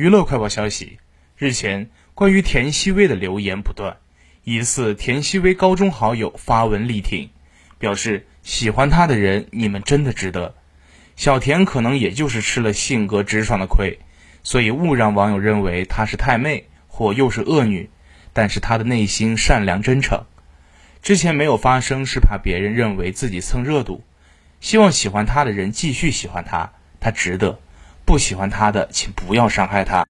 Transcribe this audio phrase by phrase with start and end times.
[0.00, 0.98] 娱乐快报消息：
[1.36, 3.98] 日前，关于田曦薇的流言不断，
[4.44, 7.28] 疑似田曦薇高中好友发文力挺，
[7.78, 10.54] 表示喜欢她的人，你们真的值得。
[11.16, 13.98] 小田可能也就是吃了性格直爽的亏，
[14.42, 17.90] 所以误让网友认为她是太妹或又是恶女，
[18.32, 20.24] 但是她的内心善良真诚。
[21.02, 24.02] 之前没有发声是怕别人认为自己蹭热度，
[24.62, 27.60] 希望喜欢她的人继续喜欢她，她值得。
[28.10, 30.04] 不喜欢他的，请不要伤害他。